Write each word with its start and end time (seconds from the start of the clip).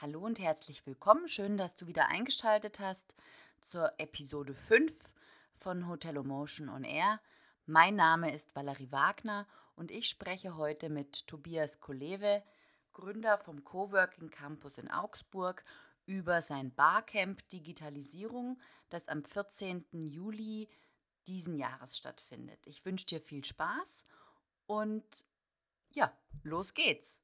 Hallo 0.00 0.20
und 0.20 0.38
herzlich 0.38 0.86
willkommen. 0.86 1.26
Schön, 1.26 1.56
dass 1.56 1.74
du 1.74 1.88
wieder 1.88 2.06
eingeschaltet 2.06 2.78
hast 2.78 3.16
zur 3.60 3.92
Episode 3.98 4.54
5 4.54 4.92
von 5.56 5.88
Hotel 5.88 6.22
Motion 6.22 6.68
on 6.68 6.84
Air. 6.84 7.20
Mein 7.66 7.96
Name 7.96 8.32
ist 8.32 8.54
Valerie 8.54 8.92
Wagner 8.92 9.46
und 9.74 9.90
ich 9.90 10.08
spreche 10.08 10.56
heute 10.56 10.88
mit 10.88 11.26
Tobias 11.26 11.80
Kolewe, 11.80 12.44
Gründer 12.92 13.38
vom 13.38 13.64
Coworking 13.64 14.30
Campus 14.30 14.78
in 14.78 14.90
Augsburg, 14.90 15.64
über 16.06 16.42
sein 16.42 16.72
Barcamp 16.74 17.46
Digitalisierung, 17.48 18.58
das 18.90 19.08
am 19.08 19.24
14. 19.24 19.84
Juli 19.90 20.68
diesen 21.28 21.54
Jahres 21.54 21.96
stattfindet. 21.96 22.66
Ich 22.66 22.84
wünsche 22.84 23.06
dir 23.06 23.20
viel 23.20 23.44
Spaß 23.44 24.04
und 24.66 25.24
ja, 25.90 26.12
los 26.42 26.74
geht's. 26.74 27.20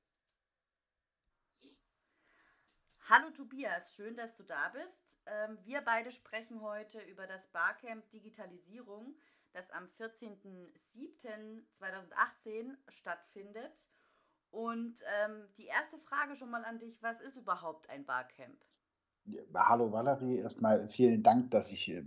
Hallo 3.09 3.31
Tobias, 3.31 3.93
schön, 3.95 4.15
dass 4.17 4.35
du 4.35 4.45
da 4.45 4.71
bist. 4.71 5.21
Ähm, 5.27 5.59
wir 5.65 5.83
beide 5.83 6.13
sprechen 6.13 6.61
heute 6.61 7.01
über 7.01 7.27
das 7.27 7.49
Barcamp 7.49 8.09
Digitalisierung, 8.11 9.17
das 9.53 9.71
am 9.71 9.87
14.07.2018 9.99 12.77
stattfindet. 12.89 13.89
Und 14.51 15.03
ähm, 15.23 15.49
die 15.59 15.67
erste 15.67 15.99
Frage 15.99 16.37
schon 16.37 16.51
mal 16.51 16.65
an 16.65 16.79
dich, 16.79 17.03
was 17.03 17.21
ist 17.21 17.37
überhaupt 17.37 17.91
ein 17.91 18.07
Barcamp? 18.07 18.65
Ja, 19.27 19.43
hallo 19.55 19.91
Valerie, 19.91 20.39
erstmal 20.39 20.87
vielen 20.89 21.23
Dank, 21.23 21.51
dass 21.51 21.73
ich 21.73 21.91
äh, 21.91 22.03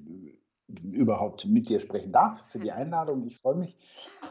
überhaupt 0.83 1.45
mit 1.45 1.69
dir 1.69 1.79
sprechen 1.79 2.11
darf, 2.11 2.43
für 2.49 2.59
die 2.59 2.71
Einladung. 2.71 3.25
Ich 3.25 3.37
freue 3.37 3.55
mich. 3.55 3.77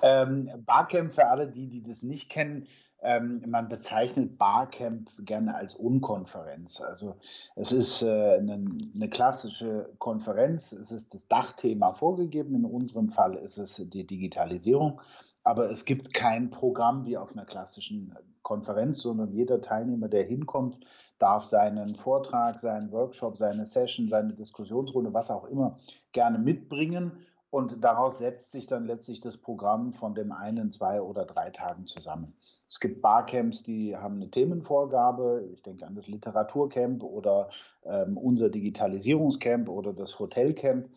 Ähm, 0.02 0.50
Barcamp, 0.66 1.14
für 1.14 1.28
alle, 1.28 1.48
die, 1.48 1.68
die 1.68 1.82
das 1.82 2.02
nicht 2.02 2.30
kennen, 2.30 2.66
ähm, 3.02 3.42
man 3.46 3.68
bezeichnet 3.68 4.38
Barcamp 4.38 5.10
gerne 5.18 5.54
als 5.54 5.74
Unkonferenz. 5.74 6.80
Also 6.80 7.16
es 7.54 7.72
ist 7.72 8.02
äh, 8.02 8.38
eine, 8.38 8.64
eine, 8.94 9.08
klassische 9.08 9.92
Konferenz, 9.98 10.72
es 10.72 10.90
ist 10.90 11.14
das 11.14 11.28
Dachthema 11.28 11.92
vorgegeben, 11.92 12.54
in 12.54 12.64
unserem 12.64 13.10
Fall 13.10 13.34
ist 13.34 13.58
es 13.58 13.76
die 13.76 14.06
Digitalisierung, 14.06 15.00
aber 15.44 15.70
es 15.70 15.84
gibt 15.84 16.14
kein 16.14 16.50
Programm 16.50 17.04
wie 17.04 17.16
auf 17.16 17.32
einer 17.32 17.44
klassischen 17.44 18.14
Konferenz, 18.42 19.02
sondern 19.02 19.32
jeder 19.32 19.60
Teilnehmer, 19.60 20.08
der 20.08 20.24
hinkommt, 20.24 20.80
darf 21.18 21.44
seinen 21.44 21.94
Vortrag, 21.94 22.58
seinen 22.58 22.92
Workshop, 22.92 23.36
seine 23.36 23.66
Session, 23.66 24.08
seine 24.08 24.34
Diskussionsrunde, 24.34 25.12
was 25.14 25.30
auch 25.30 25.44
immer, 25.44 25.78
gerne 26.12 26.38
mitbringen 26.38 27.12
und 27.50 27.82
daraus 27.82 28.18
setzt 28.18 28.50
sich 28.52 28.66
dann 28.66 28.86
letztlich 28.86 29.20
das 29.20 29.38
Programm 29.38 29.92
von 29.92 30.14
dem 30.14 30.32
einen, 30.32 30.70
zwei 30.72 31.00
oder 31.00 31.24
drei 31.24 31.48
Tagen 31.50 31.86
zusammen. 31.86 32.34
Es 32.68 32.80
gibt 32.80 33.00
Barcamps, 33.00 33.62
die 33.62 33.96
haben 33.96 34.16
eine 34.16 34.30
Themenvorgabe. 34.30 35.48
Ich 35.54 35.62
denke 35.62 35.86
an 35.86 35.94
das 35.94 36.06
Literaturcamp 36.08 37.02
oder 37.02 37.48
ähm, 37.84 38.18
unser 38.18 38.50
Digitalisierungscamp 38.50 39.68
oder 39.68 39.92
das 39.92 40.18
Hotelcamp. 40.18 40.90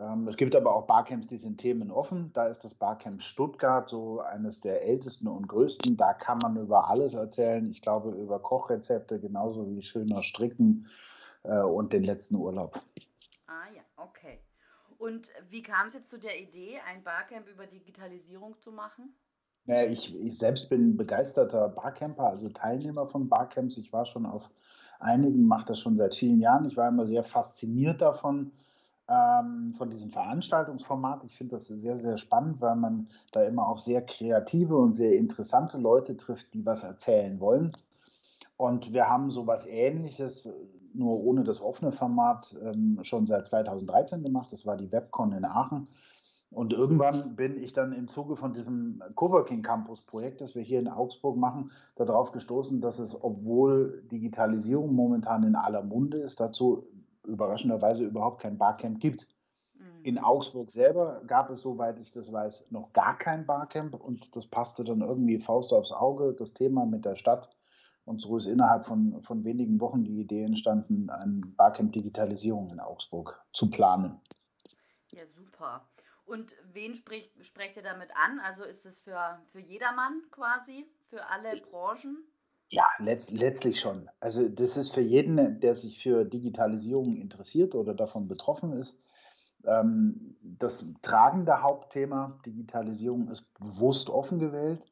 Ähm, 0.00 0.26
es 0.26 0.36
gibt 0.36 0.56
aber 0.56 0.74
auch 0.74 0.86
Barcamps, 0.86 1.26
die 1.26 1.36
sind 1.36 1.58
themenoffen. 1.58 2.32
Da 2.32 2.46
ist 2.46 2.64
das 2.64 2.74
Barcamp 2.74 3.20
Stuttgart 3.20 3.88
so 3.88 4.20
eines 4.20 4.60
der 4.60 4.82
ältesten 4.82 5.28
und 5.28 5.46
größten. 5.46 5.96
Da 5.96 6.14
kann 6.14 6.38
man 6.38 6.56
über 6.56 6.88
alles 6.88 7.14
erzählen. 7.14 7.70
Ich 7.70 7.82
glaube 7.82 8.10
über 8.12 8.40
Kochrezepte 8.40 9.20
genauso 9.20 9.68
wie 9.68 9.82
schöner 9.82 10.22
Stricken 10.22 10.88
äh, 11.42 11.60
und 11.60 11.92
den 11.92 12.02
letzten 12.02 12.36
Urlaub. 12.36 12.80
Ah 13.46 13.68
ja, 13.74 13.82
okay. 13.96 14.40
Und 14.96 15.28
wie 15.50 15.62
kam 15.62 15.88
es 15.88 15.94
jetzt 15.94 16.10
zu 16.10 16.18
der 16.18 16.40
Idee, 16.40 16.78
ein 16.88 17.02
Barcamp 17.02 17.48
über 17.48 17.66
Digitalisierung 17.66 18.58
zu 18.58 18.72
machen? 18.72 19.14
Ja, 19.66 19.82
ich, 19.82 20.14
ich 20.14 20.38
selbst 20.38 20.70
bin 20.70 20.96
begeisterter 20.96 21.68
Barcamper, 21.68 22.28
also 22.28 22.48
Teilnehmer 22.48 23.06
von 23.06 23.28
Barcamps. 23.28 23.76
Ich 23.76 23.92
war 23.92 24.06
schon 24.06 24.24
auf 24.24 24.50
einigen, 24.98 25.46
mache 25.46 25.66
das 25.66 25.80
schon 25.80 25.96
seit 25.96 26.14
vielen 26.14 26.40
Jahren. 26.40 26.64
Ich 26.64 26.76
war 26.76 26.88
immer 26.88 27.06
sehr 27.06 27.24
fasziniert 27.24 28.00
davon, 28.00 28.52
ähm, 29.10 29.74
von 29.76 29.90
diesem 29.90 30.10
Veranstaltungsformat. 30.10 31.24
Ich 31.24 31.36
finde 31.36 31.56
das 31.56 31.66
sehr, 31.66 31.98
sehr 31.98 32.16
spannend, 32.16 32.60
weil 32.60 32.76
man 32.76 33.08
da 33.32 33.42
immer 33.42 33.66
auf 33.66 33.80
sehr 33.80 34.02
kreative 34.02 34.76
und 34.76 34.92
sehr 34.92 35.16
interessante 35.16 35.78
Leute 35.78 36.16
trifft, 36.16 36.54
die 36.54 36.64
was 36.64 36.84
erzählen 36.84 37.40
wollen. 37.40 37.72
Und 38.56 38.92
wir 38.92 39.08
haben 39.08 39.30
so 39.30 39.46
was 39.46 39.66
Ähnliches 39.66 40.48
nur 40.92 41.24
ohne 41.24 41.44
das 41.44 41.60
offene 41.60 41.92
Format 41.92 42.54
ähm, 42.62 42.98
schon 43.02 43.26
seit 43.26 43.46
2013 43.46 44.22
gemacht. 44.22 44.52
Das 44.52 44.66
war 44.66 44.76
die 44.76 44.92
Webcon 44.92 45.32
in 45.32 45.44
Aachen. 45.44 45.88
Und 46.52 46.72
irgendwann 46.72 47.36
bin 47.36 47.62
ich 47.62 47.72
dann 47.72 47.92
im 47.92 48.08
Zuge 48.08 48.34
von 48.34 48.52
diesem 48.52 49.02
Coworking 49.14 49.62
Campus 49.62 50.00
Projekt, 50.00 50.40
das 50.40 50.56
wir 50.56 50.62
hier 50.62 50.80
in 50.80 50.88
Augsburg 50.88 51.36
machen, 51.36 51.70
darauf 51.94 52.32
gestoßen, 52.32 52.80
dass 52.80 52.98
es, 52.98 53.22
obwohl 53.22 54.02
Digitalisierung 54.10 54.92
momentan 54.92 55.44
in 55.44 55.54
aller 55.54 55.84
Munde 55.84 56.18
ist, 56.18 56.40
dazu 56.40 56.88
überraschenderweise 57.30 58.04
überhaupt 58.04 58.42
kein 58.42 58.58
Barcamp 58.58 59.00
gibt. 59.00 59.26
Mhm. 59.74 60.04
In 60.04 60.18
Augsburg 60.18 60.70
selber 60.70 61.22
gab 61.26 61.50
es, 61.50 61.62
soweit 61.62 61.98
ich 61.98 62.10
das 62.10 62.32
weiß, 62.32 62.70
noch 62.70 62.92
gar 62.92 63.16
kein 63.16 63.46
Barcamp 63.46 63.94
und 63.94 64.34
das 64.36 64.46
passte 64.46 64.84
dann 64.84 65.00
irgendwie 65.00 65.38
Faust 65.38 65.72
aufs 65.72 65.92
Auge, 65.92 66.34
das 66.34 66.52
Thema 66.52 66.86
mit 66.86 67.04
der 67.04 67.16
Stadt 67.16 67.50
und 68.04 68.20
so 68.20 68.36
ist 68.36 68.46
innerhalb 68.46 68.84
von, 68.84 69.22
von 69.22 69.44
wenigen 69.44 69.80
Wochen 69.80 70.04
die 70.04 70.20
Idee 70.20 70.42
entstanden, 70.42 71.10
ein 71.10 71.54
Barcamp 71.56 71.92
Digitalisierung 71.92 72.68
in 72.70 72.80
Augsburg 72.80 73.40
zu 73.52 73.70
planen. 73.70 74.20
Ja, 75.10 75.26
super. 75.26 75.88
Und 76.24 76.54
wen 76.72 76.94
spricht, 76.94 77.44
sprecht 77.44 77.76
ihr 77.76 77.82
damit 77.82 78.10
an? 78.16 78.40
Also 78.40 78.64
ist 78.64 78.86
es 78.86 79.02
für, 79.02 79.40
für 79.52 79.60
jedermann 79.60 80.22
quasi, 80.30 80.86
für 81.08 81.26
alle 81.26 81.56
Branchen? 81.70 82.24
Ja, 82.70 82.84
letzt, 82.98 83.32
letztlich 83.32 83.80
schon. 83.80 84.08
Also 84.20 84.48
das 84.48 84.76
ist 84.76 84.94
für 84.94 85.00
jeden, 85.00 85.58
der 85.60 85.74
sich 85.74 86.00
für 86.00 86.24
Digitalisierung 86.24 87.16
interessiert 87.16 87.74
oder 87.74 87.94
davon 87.94 88.28
betroffen 88.28 88.72
ist. 88.72 89.02
Ähm, 89.64 90.36
das 90.42 90.86
tragende 91.02 91.62
Hauptthema 91.62 92.38
Digitalisierung 92.46 93.28
ist 93.28 93.52
bewusst 93.58 94.08
offen 94.08 94.38
gewählt. 94.38 94.86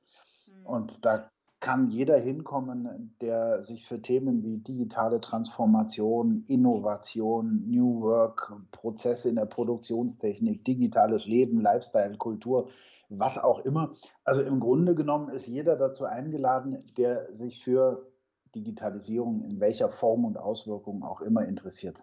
Hm. 0.46 0.66
Und 0.66 1.04
da 1.04 1.30
kann 1.60 1.90
jeder 1.90 2.18
hinkommen, 2.18 3.16
der 3.20 3.62
sich 3.62 3.86
für 3.86 4.00
Themen 4.00 4.42
wie 4.42 4.58
digitale 4.58 5.20
Transformation, 5.20 6.44
Innovation, 6.46 7.64
New 7.68 8.00
Work, 8.00 8.52
Prozesse 8.70 9.28
in 9.28 9.36
der 9.36 9.46
Produktionstechnik, 9.46 10.64
digitales 10.64 11.26
Leben, 11.26 11.60
Lifestyle, 11.60 12.16
Kultur, 12.16 12.68
was 13.08 13.38
auch 13.38 13.60
immer. 13.60 13.94
Also 14.24 14.42
im 14.42 14.60
Grunde 14.60 14.94
genommen 14.94 15.30
ist 15.30 15.46
jeder 15.46 15.76
dazu 15.76 16.04
eingeladen, 16.04 16.86
der 16.96 17.32
sich 17.34 17.62
für 17.62 18.10
Digitalisierung 18.54 19.42
in 19.42 19.60
welcher 19.60 19.88
Form 19.88 20.24
und 20.24 20.36
Auswirkungen 20.36 21.02
auch 21.02 21.20
immer 21.20 21.44
interessiert. 21.46 22.02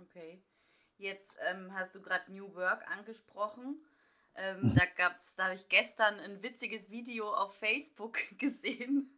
Okay. 0.00 0.42
Jetzt 0.98 1.36
ähm, 1.50 1.72
hast 1.74 1.94
du 1.94 2.02
gerade 2.02 2.32
New 2.32 2.54
Work 2.54 2.88
angesprochen. 2.90 3.82
Ähm, 4.34 4.74
da 4.76 4.84
gab's, 4.96 5.34
da 5.36 5.44
habe 5.44 5.54
ich 5.54 5.68
gestern 5.68 6.18
ein 6.20 6.42
witziges 6.42 6.90
Video 6.90 7.32
auf 7.32 7.54
Facebook 7.54 8.18
gesehen. 8.38 9.10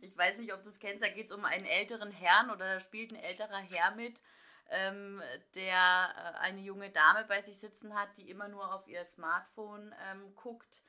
Ich 0.00 0.16
weiß 0.16 0.38
nicht, 0.38 0.52
ob 0.52 0.62
du 0.64 0.68
es 0.68 0.80
kennst, 0.80 1.02
da 1.02 1.08
geht 1.08 1.26
es 1.26 1.32
um 1.32 1.44
einen 1.44 1.64
älteren 1.64 2.10
Herrn 2.10 2.50
oder 2.50 2.74
da 2.74 2.80
spielt 2.80 3.12
ein 3.12 3.22
älterer 3.22 3.58
Herr 3.58 3.94
mit, 3.94 4.20
ähm, 4.72 5.22
der 5.54 5.74
äh, 6.16 6.38
eine 6.40 6.60
junge 6.60 6.90
Dame 6.90 7.24
bei 7.28 7.42
sich 7.42 7.58
sitzen 7.58 7.94
hat, 7.94 8.16
die 8.16 8.30
immer 8.30 8.48
nur 8.48 8.74
auf 8.74 8.88
ihr 8.88 9.04
Smartphone 9.04 9.94
ähm, 10.10 10.34
guckt. 10.34 10.80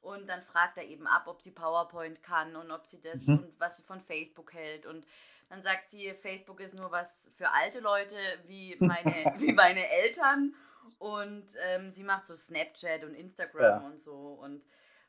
Und 0.00 0.26
dann 0.28 0.42
fragt 0.42 0.78
er 0.78 0.84
eben 0.84 1.06
ab, 1.06 1.24
ob 1.26 1.42
sie 1.42 1.52
PowerPoint 1.52 2.22
kann 2.22 2.56
und 2.56 2.70
ob 2.70 2.86
sie 2.86 3.00
das 3.00 3.26
mhm. 3.26 3.38
und 3.38 3.60
was 3.60 3.76
sie 3.76 3.82
von 3.82 4.00
Facebook 4.00 4.52
hält. 4.52 4.86
Und 4.86 5.06
dann 5.48 5.62
sagt 5.62 5.90
sie, 5.90 6.12
Facebook 6.14 6.60
ist 6.60 6.74
nur 6.74 6.90
was 6.90 7.28
für 7.36 7.50
alte 7.50 7.80
Leute 7.80 8.16
wie 8.46 8.76
meine, 8.80 9.34
wie 9.38 9.52
meine 9.52 9.88
Eltern. 9.88 10.54
Und 10.98 11.46
ähm, 11.62 11.92
sie 11.92 12.02
macht 12.02 12.26
so 12.26 12.36
Snapchat 12.36 13.04
und 13.04 13.14
Instagram 13.14 13.62
ja. 13.62 13.86
und 13.86 14.00
so. 14.00 14.38
Und 14.40 14.64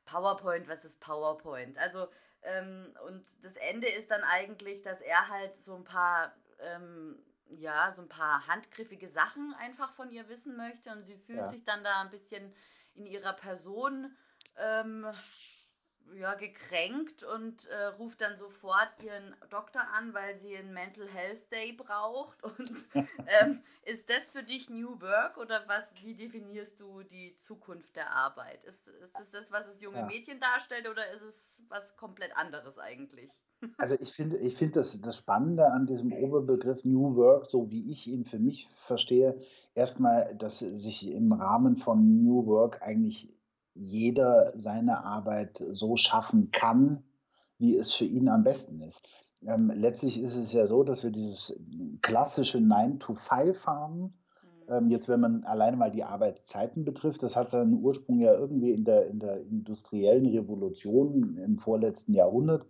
PowerPoint, 0.06 0.68
was 0.68 0.86
ist 0.86 1.00
PowerPoint? 1.00 1.78
Also, 1.78 2.08
ähm, 2.44 2.96
und 3.08 3.26
das 3.42 3.56
Ende 3.58 3.88
ist 3.90 4.12
dann 4.12 4.24
eigentlich, 4.24 4.82
dass 4.82 5.02
er 5.02 5.30
halt 5.30 5.56
so 5.56 5.76
ein 5.76 5.84
paar, 5.84 6.36
ähm, 6.60 7.18
ja, 7.48 7.92
so 7.94 8.02
ein 8.02 8.10
paar 8.10 8.48
handgriffige 8.48 9.10
Sachen 9.10 9.54
einfach 9.60 9.94
von 9.94 10.12
ihr 10.12 10.28
wissen 10.30 10.56
möchte. 10.58 10.92
Und 10.92 11.04
sie 11.04 11.18
fühlt 11.18 11.40
ja. 11.40 11.48
sich 11.48 11.64
dann 11.64 11.84
da 11.84 12.02
ein 12.02 12.10
bisschen 12.10 12.54
in 12.96 13.06
ihrer 13.06 13.34
Person 13.34 14.16
ähm, 14.58 15.06
ja, 16.20 16.36
gekränkt 16.36 17.24
und 17.24 17.66
äh, 17.68 17.86
ruft 17.86 18.22
dann 18.22 18.38
sofort 18.38 18.92
ihren 19.04 19.36
Doktor 19.50 19.82
an, 19.94 20.14
weil 20.14 20.38
sie 20.38 20.56
einen 20.56 20.74
Mental 20.74 21.08
Health 21.08 21.52
Day 21.52 21.74
braucht. 21.74 22.44
Und 22.60 22.72
ähm, 22.94 23.62
ist 23.84 24.10
das 24.10 24.30
für 24.30 24.44
dich 24.44 24.70
New 24.70 25.02
Work 25.02 25.38
oder 25.38 25.64
was? 25.68 25.84
Wie 26.02 26.14
definierst 26.14 26.80
du 26.80 27.04
die 27.04 27.36
Zukunft 27.38 27.96
der 27.96 28.12
Arbeit? 28.12 28.64
Ist, 28.64 28.88
ist 28.88 29.18
das 29.18 29.32
das, 29.32 29.52
was 29.52 29.68
es 29.68 29.82
junge 29.82 30.00
ja. 30.00 30.06
Mädchen 30.06 30.40
darstellt 30.40 30.88
oder 30.88 31.10
ist 31.12 31.24
es 31.24 31.62
was 31.68 31.96
komplett 31.96 32.36
anderes 32.36 32.78
eigentlich? 32.78 33.32
Also 33.78 33.96
ich 33.98 34.12
finde, 34.12 34.38
ich 34.38 34.58
finde 34.58 34.80
das, 34.80 35.00
das 35.00 35.18
Spannende 35.18 35.72
an 35.72 35.86
diesem 35.86 36.12
Oberbegriff 36.12 36.84
New 36.84 37.16
Work, 37.16 37.50
so 37.50 37.72
wie 37.72 37.92
ich 37.92 38.08
ihn 38.08 38.26
für 38.26 38.38
mich 38.38 38.68
verstehe, 38.76 39.40
erstmal, 39.74 40.36
dass 40.36 40.60
sich 40.60 41.10
im 41.10 41.32
Rahmen 41.32 41.78
von 41.78 42.24
New 42.24 42.46
Work 42.46 42.82
eigentlich 42.82 43.34
jeder 43.76 44.54
seine 44.56 45.04
Arbeit 45.04 45.64
so 45.72 45.96
schaffen 45.98 46.52
kann, 46.52 47.04
wie 47.58 47.76
es 47.76 47.94
für 47.94 48.06
ihn 48.06 48.30
am 48.30 48.44
besten 48.44 48.82
ist. 48.82 49.02
Ähm, 49.46 49.72
letztlich 49.76 50.22
ist 50.22 50.36
es 50.36 50.54
ja 50.54 50.68
so, 50.68 50.84
dass 50.84 51.04
wir 51.04 51.12
dieses 51.12 51.58
klassische 52.02 52.62
9 52.62 53.00
to 53.00 53.16
5 53.16 53.66
haben. 53.66 54.00
Mhm. 54.00 54.14
Ähm, 54.70 54.90
jetzt, 54.90 55.10
wenn 55.10 55.20
man 55.20 55.44
alleine 55.44 55.78
mal 55.78 55.92
die 55.92 56.04
Arbeitszeiten 56.04 56.86
betrifft, 56.86 57.24
das 57.24 57.36
hat 57.36 57.50
seinen 57.50 57.82
Ursprung 57.82 58.20
ja 58.20 58.34
irgendwie 58.34 58.72
in 58.72 58.86
der, 58.86 59.08
in 59.08 59.20
der 59.20 59.42
industriellen 59.42 60.28
Revolution 60.28 61.38
im 61.38 61.58
vorletzten 61.58 62.14
Jahrhundert. 62.14 62.66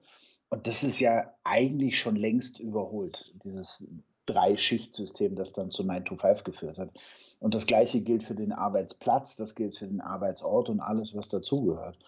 Und 0.49 0.67
das 0.67 0.83
ist 0.83 0.99
ja 0.99 1.33
eigentlich 1.43 1.99
schon 1.99 2.15
längst 2.15 2.59
überholt, 2.59 3.33
dieses 3.43 3.87
Drei-Schicht-System, 4.25 5.35
das 5.35 5.53
dann 5.53 5.71
zu 5.71 5.83
9 5.83 6.05
to 6.05 6.15
5 6.15 6.43
geführt 6.43 6.77
hat. 6.77 6.91
Und 7.39 7.55
das 7.55 7.67
Gleiche 7.67 8.01
gilt 8.01 8.23
für 8.23 8.35
den 8.35 8.51
Arbeitsplatz, 8.51 9.35
das 9.35 9.55
gilt 9.55 9.77
für 9.77 9.87
den 9.87 10.01
Arbeitsort 10.01 10.69
und 10.69 10.79
alles, 10.79 11.15
was 11.15 11.29
dazugehört. 11.29 11.99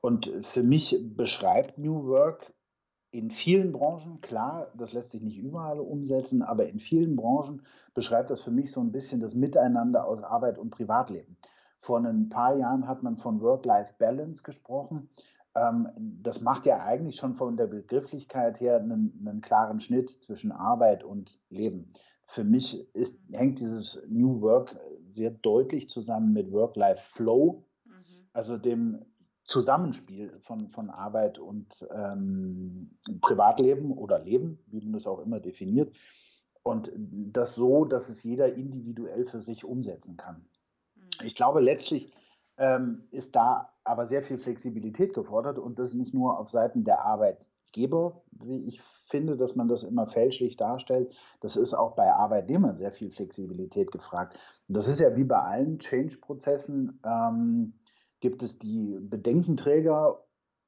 Und 0.00 0.32
für 0.42 0.62
mich 0.62 0.98
beschreibt 1.16 1.78
New 1.78 2.06
Work 2.06 2.52
in 3.12 3.30
vielen 3.30 3.72
Branchen, 3.72 4.22
klar, 4.22 4.72
das 4.74 4.92
lässt 4.94 5.10
sich 5.10 5.20
nicht 5.20 5.38
überall 5.38 5.78
umsetzen, 5.78 6.42
aber 6.42 6.68
in 6.68 6.80
vielen 6.80 7.14
Branchen 7.14 7.62
beschreibt 7.94 8.30
das 8.30 8.42
für 8.42 8.50
mich 8.50 8.72
so 8.72 8.80
ein 8.80 8.90
bisschen 8.90 9.20
das 9.20 9.34
Miteinander 9.34 10.06
aus 10.06 10.22
Arbeit 10.22 10.58
und 10.58 10.70
Privatleben. 10.70 11.36
Vor 11.78 11.98
ein 11.98 12.30
paar 12.30 12.56
Jahren 12.56 12.88
hat 12.88 13.02
man 13.02 13.18
von 13.18 13.40
Work-Life-Balance 13.42 14.42
gesprochen. 14.42 15.10
Ähm, 15.54 15.88
das 16.22 16.40
macht 16.40 16.66
ja 16.66 16.82
eigentlich 16.82 17.16
schon 17.16 17.34
von 17.34 17.56
der 17.56 17.66
Begrifflichkeit 17.66 18.60
her 18.60 18.76
einen, 18.76 19.24
einen 19.26 19.40
klaren 19.40 19.80
Schnitt 19.80 20.10
zwischen 20.22 20.52
Arbeit 20.52 21.04
und 21.04 21.38
Leben. 21.50 21.92
Für 22.24 22.44
mich 22.44 22.94
ist, 22.94 23.20
hängt 23.32 23.60
dieses 23.60 24.02
New 24.08 24.40
Work 24.40 24.78
sehr 25.10 25.30
deutlich 25.30 25.90
zusammen 25.90 26.32
mit 26.32 26.50
Work-Life-Flow, 26.50 27.64
mhm. 27.84 27.92
also 28.32 28.56
dem 28.56 29.04
Zusammenspiel 29.44 30.38
von, 30.40 30.70
von 30.70 30.88
Arbeit 30.88 31.38
und 31.38 31.86
ähm, 31.92 32.96
Privatleben 33.20 33.92
oder 33.92 34.20
Leben, 34.20 34.58
wie 34.68 34.80
man 34.80 34.92
das 34.92 35.06
auch 35.06 35.18
immer 35.18 35.40
definiert. 35.40 35.94
Und 36.62 36.92
das 36.96 37.56
so, 37.56 37.84
dass 37.84 38.08
es 38.08 38.22
jeder 38.22 38.54
individuell 38.54 39.26
für 39.26 39.42
sich 39.42 39.64
umsetzen 39.64 40.16
kann. 40.16 40.46
Mhm. 40.94 41.26
Ich 41.26 41.34
glaube, 41.34 41.60
letztlich 41.60 42.12
ähm, 42.58 43.04
ist 43.10 43.34
da 43.36 43.70
aber 43.84 44.06
sehr 44.06 44.22
viel 44.22 44.38
Flexibilität 44.38 45.14
gefordert 45.14 45.58
und 45.58 45.78
das 45.78 45.94
nicht 45.94 46.14
nur 46.14 46.38
auf 46.38 46.48
Seiten 46.48 46.84
der 46.84 47.04
Arbeitgeber, 47.04 48.22
wie 48.30 48.66
ich 48.68 48.80
finde, 48.80 49.36
dass 49.36 49.56
man 49.56 49.68
das 49.68 49.82
immer 49.82 50.06
fälschlich 50.06 50.56
darstellt. 50.56 51.14
Das 51.40 51.56
ist 51.56 51.74
auch 51.74 51.94
bei 51.94 52.12
Arbeitnehmern 52.12 52.76
sehr 52.76 52.92
viel 52.92 53.10
Flexibilität 53.10 53.90
gefragt. 53.90 54.38
Und 54.68 54.76
das 54.76 54.88
ist 54.88 55.00
ja 55.00 55.16
wie 55.16 55.24
bei 55.24 55.38
allen 55.38 55.78
Change-Prozessen. 55.78 57.00
Ähm, 57.04 57.74
gibt 58.20 58.42
es 58.42 58.58
die 58.58 58.98
Bedenkenträger 59.00 60.24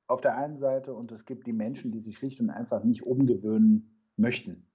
auf 0.07 0.21
der 0.21 0.37
einen 0.37 0.59
Seite 0.59 0.93
und 0.93 1.13
es 1.13 1.25
gibt 1.25 1.47
die 1.47 1.53
Menschen, 1.53 1.93
die 1.93 2.01
sich 2.01 2.17
schlicht 2.17 2.41
und 2.41 2.51
einfach 2.51 2.85
nicht 2.85 3.07
umgewöhnen 3.07 3.97
möchten. 4.17 4.67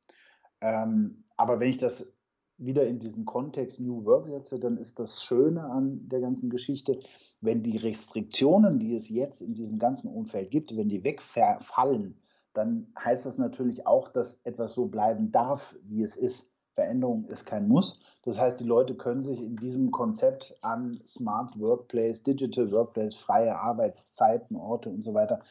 Ähm, 0.61 1.25
aber 1.37 1.59
wenn 1.59 1.69
ich 1.69 1.77
das 1.77 2.17
wieder 2.59 2.85
in 2.85 2.99
diesen 2.99 3.25
Kontext 3.25 3.79
New 3.79 4.05
Work 4.05 4.27
setze, 4.27 4.59
dann 4.59 4.77
ist 4.77 4.99
das 4.99 5.23
Schöne 5.23 5.63
an 5.63 6.07
der 6.09 6.19
ganzen 6.19 6.49
Geschichte, 6.49 6.99
wenn 7.41 7.63
die 7.63 7.77
Restriktionen, 7.77 8.79
die 8.79 8.95
es 8.95 9.09
jetzt 9.09 9.41
in 9.41 9.53
diesem 9.53 9.79
ganzen 9.79 10.09
Umfeld 10.09 10.51
gibt, 10.51 10.75
wenn 10.75 10.89
die 10.89 11.03
wegfallen, 11.03 12.21
dann 12.53 12.87
heißt 12.97 13.25
das 13.25 13.37
natürlich 13.37 13.87
auch, 13.87 14.09
dass 14.09 14.41
etwas 14.43 14.73
so 14.73 14.87
bleiben 14.87 15.31
darf, 15.31 15.75
wie 15.83 16.03
es 16.03 16.15
ist. 16.15 16.51
Veränderung 16.75 17.25
ist 17.25 17.45
kein 17.45 17.67
Muss. 17.67 17.99
Das 18.23 18.39
heißt, 18.39 18.59
die 18.59 18.65
Leute 18.65 18.95
können 18.95 19.21
sich 19.21 19.41
in 19.41 19.55
diesem 19.57 19.91
Konzept 19.91 20.57
an 20.61 21.01
Smart 21.05 21.59
Workplace, 21.59 22.23
Digital 22.23 22.71
Workplace, 22.71 23.15
freie 23.15 23.57
Arbeitszeiten, 23.57 24.55
Orte 24.55 24.89
und 24.89 25.01
so 25.01 25.13
weiter, 25.13 25.41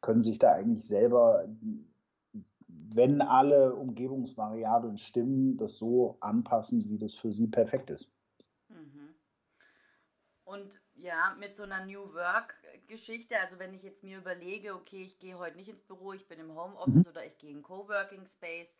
können 0.00 0.20
sich 0.20 0.38
da 0.38 0.50
eigentlich 0.50 0.86
selber, 0.86 1.46
wenn 2.92 3.22
alle 3.22 3.74
Umgebungsvariablen 3.74 4.98
stimmen, 4.98 5.56
das 5.56 5.78
so 5.78 6.16
anpassen, 6.20 6.88
wie 6.88 6.98
das 6.98 7.14
für 7.14 7.32
sie 7.32 7.46
perfekt 7.46 7.90
ist. 7.90 8.10
Mhm. 8.68 9.14
Und 10.44 10.80
ja, 10.94 11.36
mit 11.38 11.56
so 11.56 11.62
einer 11.62 11.84
New 11.86 12.12
Work-Geschichte, 12.12 13.38
also 13.38 13.58
wenn 13.58 13.74
ich 13.74 13.82
jetzt 13.82 14.02
mir 14.02 14.18
überlege, 14.18 14.74
okay, 14.74 15.02
ich 15.02 15.18
gehe 15.18 15.38
heute 15.38 15.56
nicht 15.56 15.68
ins 15.68 15.82
Büro, 15.82 16.12
ich 16.12 16.28
bin 16.28 16.38
im 16.38 16.54
Homeoffice 16.54 16.94
mhm. 16.94 17.06
oder 17.10 17.24
ich 17.24 17.38
gehe 17.38 17.50
in 17.50 17.62
Coworking 17.62 18.26
Space, 18.26 18.76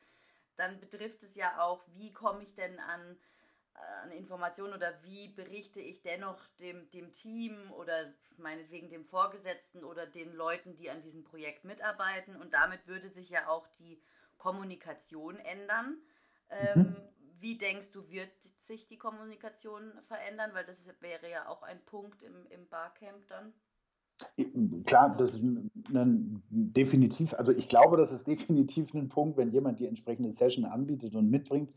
dann 0.57 0.79
betrifft 0.81 1.23
es 1.23 1.35
ja 1.35 1.61
auch, 1.61 1.83
wie 1.95 2.13
komme 2.13 2.43
ich 2.43 2.55
denn 2.55 2.79
an, 2.79 3.17
an 4.03 4.11
Informationen 4.11 4.75
oder 4.75 4.93
wie 5.03 5.29
berichte 5.29 5.81
ich 5.81 6.03
dennoch 6.03 6.39
dem, 6.61 6.91
dem 6.91 7.13
Team 7.13 7.73
oder 7.73 8.13
meinetwegen 8.37 8.89
dem 8.89 9.05
Vorgesetzten 9.05 9.85
oder 9.85 10.07
den 10.07 10.33
Leuten, 10.35 10.77
die 10.77 10.91
an 10.91 11.03
diesem 11.03 11.25
Projekt 11.25 11.65
mitarbeiten. 11.65 12.37
Und 12.37 12.55
damit 12.55 12.87
würde 12.87 13.09
sich 13.11 13.31
ja 13.31 13.49
auch 13.49 13.67
die 13.79 14.01
Kommunikation 14.39 15.37
ändern. 15.39 15.99
Ähm, 16.51 16.81
mhm. 16.81 16.97
Wie 17.41 17.59
denkst 17.59 17.91
du, 17.93 18.09
wird 18.09 18.31
sich 18.67 18.87
die 18.87 18.99
Kommunikation 18.99 19.93
verändern? 20.03 20.51
Weil 20.55 20.65
das 20.65 20.85
wäre 21.01 21.31
ja 21.31 21.49
auch 21.49 21.63
ein 21.63 21.85
Punkt 21.85 22.23
im, 22.23 22.47
im 22.51 22.69
Barcamp 22.69 23.27
dann. 23.29 23.53
Klar, 24.87 25.17
das 25.17 25.35
ist 25.35 25.43
ein, 25.43 26.43
definitiv, 26.51 27.35
also 27.35 27.53
ich 27.53 27.69
glaube, 27.69 27.97
das 27.97 28.13
ist 28.13 28.27
definitiv 28.27 28.95
ein 28.95 29.09
Punkt, 29.09 29.37
wenn 29.37 29.51
jemand 29.51 29.81
die 29.81 29.87
entsprechende 29.87 30.33
Session 30.33 30.65
anbietet 30.65 31.15
und 31.15 31.31
mitbringt. 31.31 31.73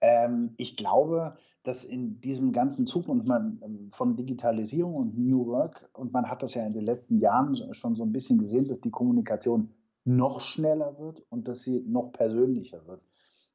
Ähm, 0.00 0.54
ich 0.56 0.76
glaube, 0.76 1.36
dass 1.62 1.84
in 1.84 2.20
diesem 2.20 2.52
ganzen 2.52 2.86
Zug 2.86 3.08
und 3.08 3.26
man 3.26 3.60
ähm, 3.62 3.90
von 3.92 4.16
Digitalisierung 4.16 4.94
und 4.94 5.18
New 5.18 5.46
Work, 5.46 5.88
und 5.92 6.12
man 6.12 6.28
hat 6.28 6.42
das 6.42 6.54
ja 6.54 6.66
in 6.66 6.72
den 6.72 6.84
letzten 6.84 7.18
Jahren 7.18 7.74
schon 7.74 7.96
so 7.96 8.04
ein 8.04 8.12
bisschen 8.12 8.38
gesehen, 8.38 8.68
dass 8.68 8.80
die 8.80 8.90
Kommunikation 8.90 9.70
noch 10.04 10.40
schneller 10.40 10.98
wird 10.98 11.22
und 11.28 11.48
dass 11.48 11.62
sie 11.62 11.80
noch 11.86 12.12
persönlicher 12.12 12.86
wird, 12.86 13.02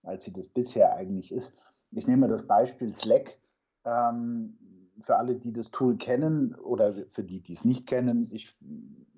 als 0.04 0.26
sie 0.26 0.34
das 0.34 0.48
bisher 0.48 0.96
eigentlich 0.96 1.32
ist. 1.32 1.56
Ich 1.92 2.08
nehme 2.08 2.28
das 2.28 2.46
Beispiel 2.46 2.92
Slack. 2.92 3.40
Ähm, 3.86 4.58
für 5.00 5.18
alle, 5.18 5.36
die 5.36 5.52
das 5.52 5.72
Tool 5.72 5.98
kennen 5.98 6.56
oder 6.56 6.94
für 7.10 7.24
die, 7.24 7.42
die 7.42 7.54
es 7.54 7.66
nicht 7.66 7.88
kennen, 7.88 8.30
ich 8.32 8.56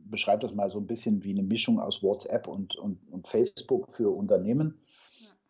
beschreibe 0.06 0.48
das 0.48 0.56
mal 0.56 0.69
so 0.69 0.80
ein 0.80 0.88
bisschen 0.88 1.24
wie 1.24 1.31
eine 1.31 1.44
Mischung 1.44 1.80
aus 1.80 2.01
WhatsApp 2.04 2.48
und, 2.48 2.75
und, 2.75 3.00
und 3.12 3.28
Facebook 3.28 3.94
für 3.94 4.10
Unternehmen. 4.10 4.80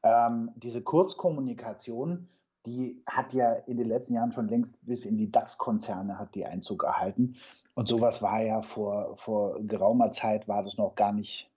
Ähm, 0.05 0.51
diese 0.55 0.81
Kurzkommunikation, 0.81 2.29
die 2.65 3.03
hat 3.05 3.33
ja 3.33 3.53
in 3.53 3.77
den 3.77 3.87
letzten 3.87 4.13
Jahren 4.13 4.31
schon 4.31 4.47
längst 4.47 4.85
bis 4.85 5.03
in 5.03 5.17
die 5.17 5.31
DAX-Konzerne 5.31 6.17
hat 6.17 6.33
die 6.35 6.45
Einzug 6.45 6.83
erhalten. 6.83 7.35
Und 7.73 7.87
sowas 7.87 8.21
war 8.21 8.41
ja 8.41 8.61
vor, 8.61 9.17
vor 9.17 9.59
geraumer 9.65 10.11
Zeit, 10.11 10.47
war 10.47 10.63
das 10.63 10.77
noch 10.77 10.95
gar 10.95 11.11
nicht 11.11 11.51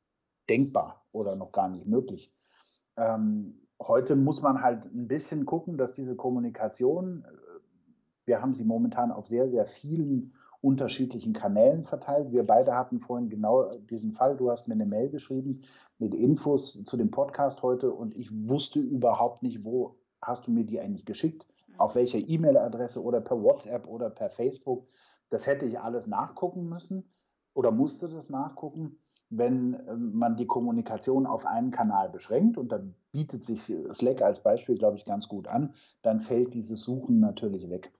denkbar 0.48 1.04
oder 1.12 1.36
noch 1.36 1.52
gar 1.52 1.68
nicht 1.68 1.86
möglich. 1.86 2.32
Ähm, 2.96 3.60
heute 3.80 4.16
muss 4.16 4.42
man 4.42 4.62
halt 4.62 4.86
ein 4.86 5.06
bisschen 5.06 5.46
gucken, 5.46 5.78
dass 5.78 5.92
diese 5.92 6.16
Kommunikation 6.16 7.24
wir 8.28 8.40
haben 8.40 8.54
sie 8.54 8.62
momentan 8.62 9.10
auf 9.10 9.26
sehr, 9.26 9.48
sehr 9.48 9.66
vielen 9.66 10.34
unterschiedlichen 10.60 11.32
Kanälen 11.32 11.84
verteilt. 11.84 12.32
Wir 12.32 12.46
beide 12.46 12.74
hatten 12.74 13.00
vorhin 13.00 13.28
genau 13.28 13.70
diesen 13.90 14.12
Fall. 14.12 14.36
Du 14.36 14.50
hast 14.50 14.66
mir 14.66 14.74
eine 14.74 14.86
Mail 14.86 15.08
geschrieben 15.08 15.60
mit 15.98 16.14
Infos 16.14 16.84
zu 16.84 16.96
dem 16.96 17.10
Podcast 17.10 17.62
heute 17.62 17.92
und 17.92 18.16
ich 18.16 18.30
wusste 18.32 18.80
überhaupt 18.80 19.42
nicht, 19.42 19.64
wo 19.64 19.96
hast 20.20 20.46
du 20.46 20.50
mir 20.50 20.64
die 20.64 20.80
eigentlich 20.80 21.04
geschickt, 21.04 21.46
mhm. 21.68 21.80
auf 21.80 21.94
welcher 21.94 22.18
E-Mail-Adresse 22.18 23.02
oder 23.02 23.20
per 23.20 23.40
WhatsApp 23.40 23.86
oder 23.86 24.10
per 24.10 24.30
Facebook. 24.30 24.88
Das 25.30 25.46
hätte 25.46 25.66
ich 25.66 25.78
alles 25.78 26.06
nachgucken 26.06 26.68
müssen 26.68 27.04
oder 27.54 27.70
musste 27.70 28.08
das 28.08 28.28
nachgucken. 28.28 28.98
Wenn 29.30 29.74
ähm, 29.88 30.12
man 30.14 30.36
die 30.36 30.46
Kommunikation 30.46 31.26
auf 31.26 31.46
einen 31.46 31.70
Kanal 31.70 32.08
beschränkt 32.08 32.56
und 32.56 32.72
da 32.72 32.80
bietet 33.12 33.44
sich 33.44 33.72
Slack 33.92 34.22
als 34.22 34.42
Beispiel, 34.42 34.76
glaube 34.76 34.96
ich, 34.96 35.04
ganz 35.04 35.28
gut 35.28 35.46
an, 35.46 35.74
dann 36.02 36.20
fällt 36.20 36.54
dieses 36.54 36.82
Suchen 36.82 37.20
natürlich 37.20 37.68
weg. 37.70 37.92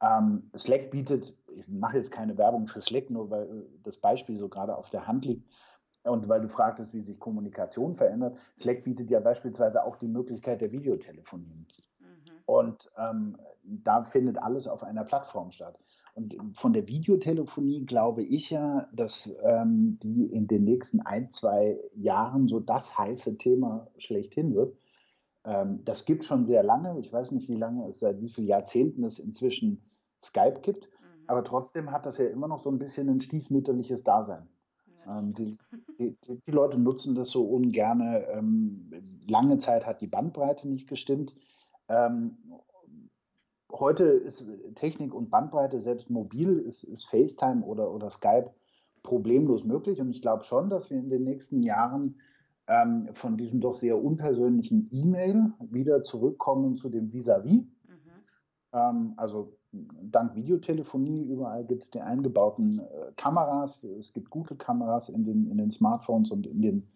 Ähm, 0.00 0.50
Slack 0.56 0.90
bietet, 0.90 1.34
ich 1.56 1.68
mache 1.68 1.96
jetzt 1.96 2.10
keine 2.10 2.36
Werbung 2.38 2.66
für 2.66 2.80
Slack, 2.80 3.10
nur 3.10 3.30
weil 3.30 3.44
äh, 3.44 3.64
das 3.82 3.96
Beispiel 3.96 4.36
so 4.36 4.48
gerade 4.48 4.76
auf 4.76 4.90
der 4.90 5.06
Hand 5.06 5.24
liegt 5.24 5.48
und 6.04 6.28
weil 6.28 6.40
du 6.40 6.48
fragtest, 6.48 6.92
wie 6.92 7.00
sich 7.00 7.18
Kommunikation 7.18 7.94
verändert. 7.94 8.36
Slack 8.58 8.84
bietet 8.84 9.10
ja 9.10 9.20
beispielsweise 9.20 9.84
auch 9.84 9.96
die 9.96 10.08
Möglichkeit 10.08 10.60
der 10.60 10.72
Videotelefonie. 10.72 11.66
Mhm. 11.98 12.06
Und 12.46 12.90
ähm, 12.96 13.38
da 13.64 14.02
findet 14.02 14.38
alles 14.38 14.68
auf 14.68 14.82
einer 14.82 15.04
Plattform 15.04 15.50
statt. 15.50 15.78
Und 16.14 16.34
von 16.54 16.72
der 16.72 16.88
Videotelefonie 16.88 17.84
glaube 17.84 18.22
ich 18.22 18.48
ja, 18.48 18.88
dass 18.92 19.36
ähm, 19.42 19.98
die 20.02 20.24
in 20.24 20.46
den 20.46 20.64
nächsten 20.64 21.02
ein, 21.02 21.30
zwei 21.30 21.78
Jahren 21.94 22.48
so 22.48 22.58
das 22.58 22.96
heiße 22.96 23.36
Thema 23.36 23.88
schlechthin 23.98 24.54
wird. 24.54 24.78
Ähm, 25.44 25.84
das 25.84 26.06
gibt 26.06 26.24
schon 26.24 26.46
sehr 26.46 26.62
lange. 26.62 26.98
Ich 27.00 27.12
weiß 27.12 27.32
nicht, 27.32 27.50
wie 27.50 27.56
lange 27.56 27.86
es 27.88 27.98
seit 27.98 28.20
wie 28.22 28.30
vielen 28.30 28.46
Jahrzehnten 28.46 29.04
es 29.04 29.18
inzwischen 29.18 29.82
Skype 30.24 30.60
gibt. 30.62 30.88
Aber 31.26 31.44
trotzdem 31.44 31.90
hat 31.90 32.06
das 32.06 32.18
ja 32.18 32.26
immer 32.26 32.48
noch 32.48 32.58
so 32.58 32.70
ein 32.70 32.78
bisschen 32.78 33.08
ein 33.08 33.20
stiefmütterliches 33.20 34.04
Dasein. 34.04 34.48
Ja. 35.04 35.18
Ähm, 35.18 35.34
die, 35.34 35.58
die, 35.98 36.16
die, 36.46 36.50
Leute 36.50 36.78
nutzen 36.78 37.14
das 37.14 37.30
so 37.30 37.44
ungern. 37.44 38.02
Ähm, 38.30 38.90
lange 39.26 39.58
Zeit 39.58 39.86
hat 39.86 40.00
die 40.00 40.06
Bandbreite 40.06 40.68
nicht 40.68 40.88
gestimmt. 40.88 41.34
Ähm, 41.88 42.36
heute 43.72 44.04
ist 44.04 44.44
Technik 44.74 45.14
und 45.14 45.30
Bandbreite, 45.30 45.80
selbst 45.80 46.10
mobil, 46.10 46.58
ist, 46.58 46.84
ist 46.84 47.06
FaceTime 47.06 47.64
oder, 47.64 47.92
oder 47.92 48.10
Skype 48.10 48.52
problemlos 49.02 49.64
möglich. 49.64 50.00
Und 50.00 50.10
ich 50.10 50.22
glaube 50.22 50.44
schon, 50.44 50.70
dass 50.70 50.90
wir 50.90 50.98
in 50.98 51.10
den 51.10 51.24
nächsten 51.24 51.62
Jahren 51.62 52.20
ähm, 52.66 53.08
von 53.12 53.36
diesem 53.36 53.60
doch 53.60 53.74
sehr 53.74 54.02
unpersönlichen 54.02 54.88
E-Mail 54.90 55.52
wieder 55.60 56.02
zurückkommen 56.02 56.76
zu 56.76 56.88
dem 56.88 57.08
Vis-à-vis. 57.12 57.62
-vis. 57.62 57.66
Mhm. 57.86 58.10
Ähm, 58.72 59.14
also 59.16 59.56
dank 60.02 60.34
Videotelefonie, 60.34 61.24
überall 61.24 61.64
gibt 61.64 61.84
es 61.84 61.90
die 61.90 62.00
eingebauten 62.00 62.80
äh, 62.80 63.12
Kameras. 63.16 63.84
Es 63.84 64.12
gibt 64.12 64.30
gute 64.30 64.56
Kameras 64.56 65.08
in 65.08 65.24
den, 65.24 65.50
in 65.50 65.58
den 65.58 65.70
Smartphones 65.70 66.30
und 66.30 66.46
in 66.46 66.62
den, 66.62 66.88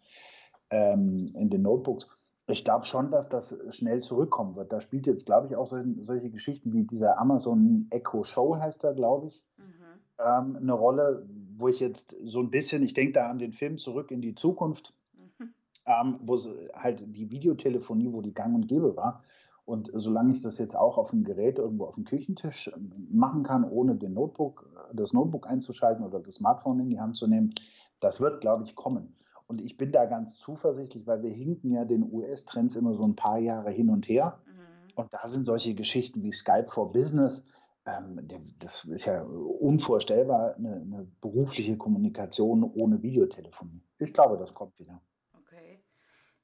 ähm, 0.71 1.35
in 1.35 1.51
den 1.51 1.63
Notebooks. 1.63 2.09
Ich 2.47 2.65
glaube 2.65 2.85
schon, 2.85 3.11
dass 3.11 3.29
das 3.29 3.55
schnell 3.71 4.03
zurückkommen 4.03 4.57
wird. 4.57 4.73
Da 4.73 4.81
spielt 4.81 5.07
jetzt, 5.07 5.27
glaube 5.27 5.47
ich, 5.47 5.57
auch 5.57 5.67
solche, 5.67 5.95
solche, 6.03 6.31
Geschichten 6.31 6.73
wie 6.73 6.85
dieser 6.85 7.19
Amazon 7.19 7.87
Echo 7.91 8.25
Show 8.25 8.57
heißt 8.57 8.83
er, 8.85 8.95
glaube 8.95 9.29
ich, 9.29 9.43
mhm. 9.57 10.01
ähm, 10.19 10.57
eine 10.57 10.73
Rolle, 10.73 11.27
wo 11.57 11.69
ich 11.69 11.79
jetzt 11.81 12.17
so 12.25 12.41
ein 12.41 12.51
bisschen, 12.51 12.83
ich 12.83 12.95
denke 12.95 13.13
da 13.13 13.29
an 13.29 13.39
den 13.39 13.53
Film 13.53 13.79
Zurück 13.79 14.11
in 14.11 14.21
die 14.21 14.35
Zukunft, 14.35 14.95
mhm. 15.15 15.55
ähm, 15.87 16.19
wo 16.23 16.39
halt 16.75 17.03
die 17.07 17.31
Videotelefonie, 17.31 18.13
wo 18.13 18.21
die 18.21 18.35
gang 18.35 18.55
und 18.55 18.67
gäbe 18.67 18.97
war. 18.97 19.23
Und 19.71 19.89
solange 19.95 20.33
ich 20.33 20.41
das 20.41 20.59
jetzt 20.59 20.75
auch 20.75 20.99
auf 20.99 21.11
dem 21.11 21.23
Gerät 21.23 21.59
irgendwo 21.59 21.85
auf 21.85 21.95
dem 21.95 22.05
Küchentisch 22.05 22.73
ähm, 22.75 23.07
machen 23.09 23.45
kann, 23.45 23.62
ohne 23.62 23.95
den 23.95 24.15
Notebook, 24.15 24.69
das 24.93 25.12
Notebook 25.12 25.47
einzuschalten 25.47 26.05
oder 26.05 26.19
das 26.19 26.35
Smartphone 26.35 26.81
in 26.81 26.91
die 26.91 26.99
Hand 26.99 27.15
zu 27.15 27.29
nehmen, 27.29 27.55
das 28.00 28.21
wird, 28.21 28.41
glaube 28.41 28.65
ich, 28.65 28.75
kommen. 28.75 29.17
Und 29.47 29.61
ich 29.61 29.77
bin 29.77 29.93
da 29.93 30.07
ganz 30.07 30.37
zuversichtlich, 30.39 31.07
weil 31.07 31.23
wir 31.23 31.31
hinken 31.31 31.71
ja 31.71 31.85
den 31.85 32.03
US-Trends 32.12 32.75
immer 32.75 32.95
so 32.95 33.05
ein 33.05 33.15
paar 33.15 33.39
Jahre 33.39 33.71
hin 33.71 33.91
und 33.91 34.09
her. 34.09 34.41
Mhm. 34.45 34.93
Und 34.97 35.15
da 35.15 35.29
sind 35.29 35.45
solche 35.45 35.77
Geschichten 35.77 36.25
wie 36.25 36.33
Skype 36.33 36.67
for 36.67 36.91
Business, 36.91 37.41
ähm, 37.87 38.29
das 38.59 38.85
ist 38.87 39.05
ja 39.07 39.23
unvorstellbar, 39.23 40.57
eine, 40.57 40.81
eine, 40.81 41.07
berufliche 41.21 41.77
Kommunikation 41.77 42.65
ohne 42.65 43.03
Videotelefonie. 43.03 43.85
Ich 43.99 44.12
glaube, 44.12 44.37
das 44.37 44.53
kommt 44.53 44.81
wieder. 44.81 45.00
Okay. 45.33 45.81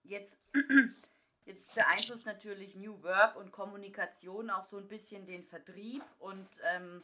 Jetzt, 0.05 0.39
jetzt 1.47 1.75
beeinflusst 1.75 2.27
natürlich 2.27 2.75
New 2.77 3.03
Work 3.03 3.37
und 3.37 3.53
Kommunikation 3.53 4.51
auch 4.51 4.67
so 4.67 4.77
ein 4.77 4.89
bisschen 4.89 5.27
den 5.27 5.45
Vertrieb 5.45 6.03
und 6.19 6.49
ähm, 6.75 7.03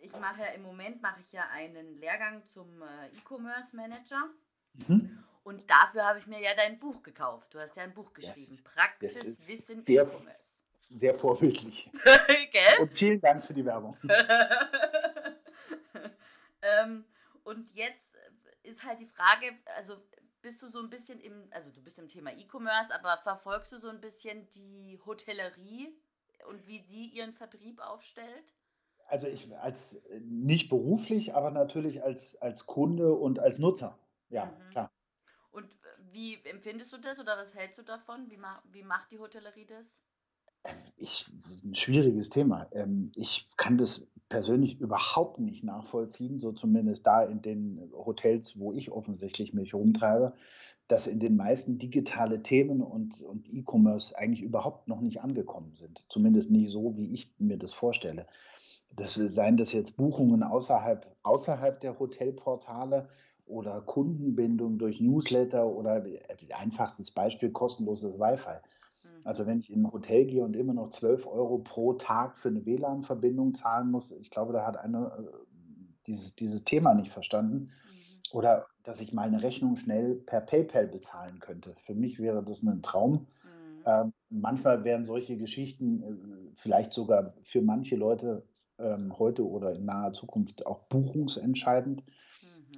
ich 0.00 0.12
mache 0.12 0.40
ja 0.40 0.46
im 0.48 0.62
Moment 0.62 1.02
mache 1.02 1.20
ich 1.20 1.32
ja 1.32 1.48
einen 1.50 2.00
Lehrgang 2.00 2.42
zum 2.48 2.82
äh, 2.82 3.08
E-Commerce 3.18 3.76
Manager 3.76 4.30
Mhm. 4.74 5.24
Und 5.44 5.68
dafür 5.68 6.04
habe 6.04 6.18
ich 6.18 6.26
mir 6.26 6.40
ja 6.40 6.54
dein 6.54 6.78
Buch 6.78 7.02
gekauft. 7.02 7.52
Du 7.52 7.58
hast 7.58 7.76
ja 7.76 7.82
ein 7.82 7.94
Buch 7.94 8.12
geschrieben. 8.12 8.36
Yes. 8.36 8.62
Praxis, 8.62 9.48
Wissen, 9.48 9.80
sehr, 9.80 10.08
Sehr 10.88 11.18
vorbildlich. 11.18 11.90
Und 12.80 12.96
vielen 12.96 13.20
Dank 13.20 13.44
für 13.44 13.54
die 13.54 13.64
Werbung. 13.64 13.96
ähm, 16.62 17.04
und 17.44 17.74
jetzt 17.74 18.14
ist 18.62 18.84
halt 18.84 19.00
die 19.00 19.06
Frage, 19.06 19.58
also 19.76 19.96
bist 20.42 20.62
du 20.62 20.68
so 20.68 20.80
ein 20.80 20.90
bisschen 20.90 21.20
im, 21.20 21.48
also 21.50 21.70
du 21.70 21.82
bist 21.82 21.98
im 21.98 22.08
Thema 22.08 22.32
E-Commerce, 22.32 22.94
aber 22.94 23.16
verfolgst 23.18 23.72
du 23.72 23.78
so 23.78 23.88
ein 23.88 24.00
bisschen 24.00 24.48
die 24.50 24.98
Hotellerie 25.06 25.96
und 26.48 26.66
wie 26.66 26.80
sie 26.80 27.06
ihren 27.06 27.32
Vertrieb 27.32 27.80
aufstellt? 27.80 28.54
Also 29.06 29.26
ich 29.26 29.56
als 29.58 30.00
nicht 30.20 30.68
beruflich, 30.68 31.34
aber 31.34 31.50
natürlich 31.50 32.02
als, 32.02 32.36
als 32.36 32.66
Kunde 32.66 33.12
und 33.12 33.38
als 33.38 33.58
Nutzer. 33.58 33.98
Ja, 34.28 34.46
mhm. 34.46 34.70
klar. 34.70 34.92
Und 35.50 35.76
wie 36.10 36.42
empfindest 36.44 36.92
du 36.92 36.98
das 36.98 37.18
oder 37.18 37.36
was 37.36 37.54
hältst 37.54 37.78
du 37.78 37.82
davon? 37.82 38.30
Wie, 38.30 38.38
ma 38.38 38.62
wie 38.70 38.82
macht 38.82 39.10
die 39.10 39.18
Hotellerie 39.18 39.66
das? 39.66 39.86
Ich, 40.96 41.26
ein 41.64 41.74
schwieriges 41.74 42.30
Thema. 42.30 42.68
Ähm, 42.72 43.10
ich 43.16 43.48
kann 43.56 43.78
das 43.78 44.06
persönlich 44.28 44.80
überhaupt 44.80 45.40
nicht 45.40 45.64
nachvollziehen, 45.64 46.38
so 46.38 46.52
zumindest 46.52 47.06
da 47.06 47.22
in 47.22 47.42
den 47.42 47.90
Hotels, 47.92 48.58
wo 48.58 48.72
ich 48.72 48.90
offensichtlich 48.90 49.52
mich 49.52 49.74
rumtreibe, 49.74 50.34
dass 50.88 51.06
in 51.06 51.20
den 51.20 51.36
meisten 51.36 51.78
digitale 51.78 52.42
Themen 52.42 52.80
und, 52.80 53.20
und 53.20 53.52
E-Commerce 53.52 54.16
eigentlich 54.16 54.42
überhaupt 54.42 54.88
noch 54.88 55.00
nicht 55.00 55.20
angekommen 55.20 55.74
sind. 55.74 56.04
Zumindest 56.08 56.50
nicht 56.50 56.70
so, 56.70 56.96
wie 56.96 57.12
ich 57.12 57.32
mir 57.38 57.58
das 57.58 57.72
vorstelle. 57.72 58.26
Das 58.94 59.14
seien 59.14 59.56
das 59.56 59.72
jetzt 59.72 59.96
Buchungen 59.96 60.42
außerhalb, 60.42 61.06
außerhalb 61.22 61.80
der 61.80 61.98
Hotelportale 61.98 63.08
oder 63.46 63.80
Kundenbindung 63.80 64.78
durch 64.78 65.00
Newsletter 65.00 65.66
oder 65.66 66.04
einfachstes 66.56 67.10
Beispiel 67.10 67.50
kostenloses 67.50 68.18
Wi-Fi. 68.18 68.60
Mhm. 69.22 69.26
Also 69.28 69.46
wenn 69.46 69.58
ich 69.58 69.70
in 69.70 69.82
ein 69.82 69.92
Hotel 69.92 70.26
gehe 70.26 70.44
und 70.44 70.56
immer 70.56 70.74
noch 70.74 70.90
12 70.90 71.26
Euro 71.26 71.58
pro 71.58 71.94
Tag 71.94 72.38
für 72.38 72.48
eine 72.48 72.64
WLAN-Verbindung 72.64 73.54
zahlen 73.54 73.90
muss, 73.90 74.10
ich 74.12 74.30
glaube, 74.30 74.52
da 74.52 74.66
hat 74.66 74.76
einer 74.78 75.18
äh, 75.18 75.22
dieses, 76.06 76.34
dieses 76.34 76.64
Thema 76.64 76.94
nicht 76.94 77.12
verstanden. 77.12 77.54
Mhm. 77.54 77.70
Oder 78.32 78.66
dass 78.82 79.00
ich 79.00 79.12
mal 79.12 79.26
eine 79.26 79.42
Rechnung 79.42 79.76
schnell 79.76 80.14
per 80.14 80.40
PayPal 80.40 80.88
bezahlen 80.88 81.38
könnte. 81.38 81.74
Für 81.84 81.94
mich 81.94 82.18
wäre 82.18 82.42
das 82.42 82.62
ein 82.62 82.82
Traum. 82.82 83.12
Mhm. 83.12 83.82
Ähm, 83.84 84.12
manchmal 84.30 84.84
wären 84.84 85.04
solche 85.04 85.36
Geschichten 85.36 86.02
äh, 86.02 86.52
vielleicht 86.56 86.92
sogar 86.92 87.34
für 87.42 87.62
manche 87.62 87.96
Leute 87.96 88.44
ähm, 88.78 89.18
heute 89.18 89.46
oder 89.46 89.74
in 89.74 89.84
naher 89.84 90.12
Zukunft 90.12 90.66
auch 90.66 90.80
buchungsentscheidend. 90.88 92.02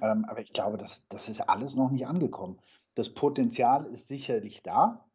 Ähm, 0.01 0.25
aber 0.25 0.39
ich 0.39 0.53
glaube, 0.53 0.77
das, 0.77 1.07
das 1.07 1.29
ist 1.29 1.41
alles 1.41 1.75
noch 1.75 1.91
nicht 1.91 2.07
angekommen. 2.07 2.59
Das 2.95 3.09
Potenzial 3.09 3.85
ist 3.85 4.07
sicherlich 4.07 4.63
da, 4.63 5.05